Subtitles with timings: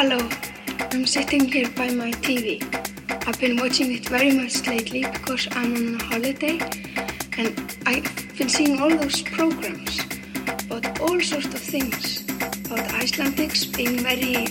[0.00, 0.28] Hello,
[0.92, 2.62] I'm sitting here by my TV.
[3.26, 6.60] I've been watching it very much lately because I'm on a holiday
[7.36, 7.50] and
[7.84, 9.98] I've been seeing all those programs
[10.66, 12.22] about all sorts of things
[12.66, 14.46] about Icelandics being very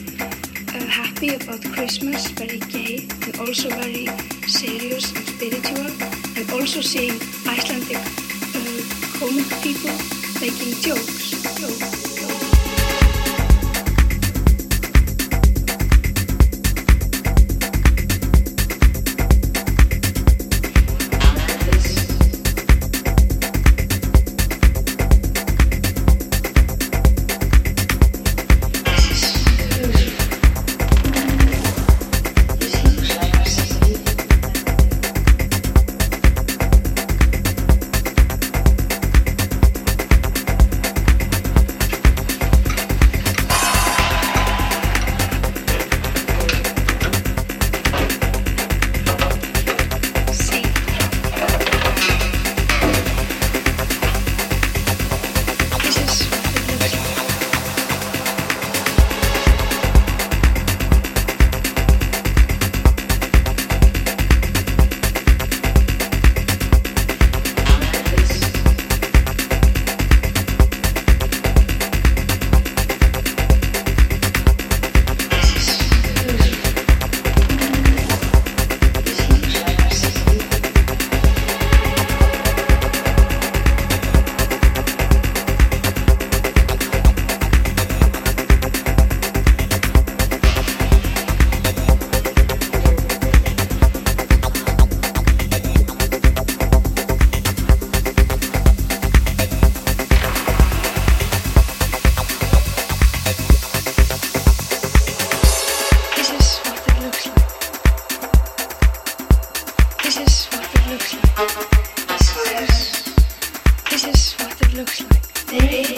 [0.76, 4.08] uh, happy about Christmas, very gay, and also very
[4.48, 5.88] serious and spiritual,
[6.36, 7.16] and also seeing
[7.48, 8.04] Icelandic
[8.52, 8.82] uh,
[9.16, 9.96] comic people
[10.42, 11.32] making jokes.
[11.58, 12.17] jokes.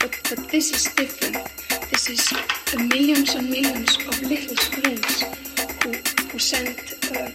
[0.00, 1.36] But, but this is different.
[1.90, 2.28] This is
[2.72, 5.22] the millions and millions of little screens
[5.82, 5.92] who,
[6.30, 6.76] who send
[7.16, 7.30] uh,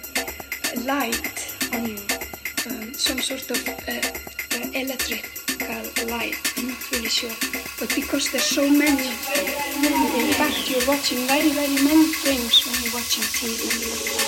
[0.85, 1.97] light on you,
[2.69, 6.35] um, some sort of uh, uh, electrical light.
[6.57, 7.35] I'm not really sure.
[7.79, 9.09] But because there's so many
[10.23, 14.23] in fact, you're watching very, very many things when you're watching TV.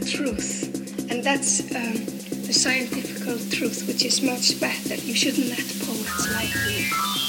[0.00, 2.04] the truth, and that's um,
[2.46, 3.10] the scientific
[3.50, 4.94] truth, which is much better.
[4.94, 7.19] You shouldn't let poets like you.